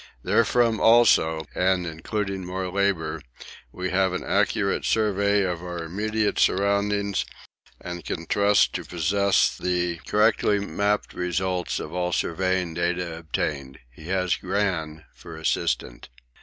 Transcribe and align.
Therefrom 0.23 0.79
also, 0.79 1.45
and 1.53 1.85
including 1.85 2.43
more 2.43 2.71
labour, 2.71 3.21
we 3.71 3.91
have 3.91 4.13
an 4.13 4.23
accurate 4.23 4.83
survey 4.83 5.43
of 5.43 5.61
our 5.61 5.83
immediate 5.83 6.39
surroundings 6.39 7.23
and 7.79 8.03
can 8.03 8.25
trust 8.25 8.73
to 8.73 8.83
possess 8.83 9.55
the 9.55 9.97
correctly 10.07 10.57
mapped 10.57 11.13
results 11.13 11.79
of 11.79 11.93
all 11.93 12.11
surveying 12.13 12.73
data 12.73 13.15
obtained. 13.15 13.77
He 13.91 14.05
has 14.07 14.37
Gran 14.37 15.05
for 15.13 15.37
assistant. 15.37 16.09